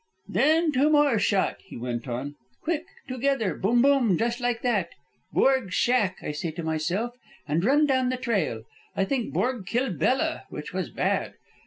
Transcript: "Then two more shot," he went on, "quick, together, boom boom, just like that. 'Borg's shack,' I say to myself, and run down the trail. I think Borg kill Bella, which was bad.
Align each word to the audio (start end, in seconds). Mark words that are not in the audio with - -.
"Then 0.27 0.71
two 0.71 0.89
more 0.89 1.19
shot," 1.19 1.57
he 1.63 1.77
went 1.77 2.07
on, 2.07 2.33
"quick, 2.63 2.85
together, 3.07 3.53
boom 3.53 3.83
boom, 3.83 4.17
just 4.17 4.39
like 4.39 4.63
that. 4.63 4.89
'Borg's 5.31 5.75
shack,' 5.75 6.17
I 6.23 6.31
say 6.31 6.49
to 6.53 6.63
myself, 6.63 7.13
and 7.47 7.63
run 7.63 7.85
down 7.85 8.09
the 8.09 8.17
trail. 8.17 8.63
I 8.95 9.05
think 9.05 9.31
Borg 9.31 9.67
kill 9.67 9.91
Bella, 9.95 10.45
which 10.49 10.73
was 10.73 10.89
bad. 10.89 11.35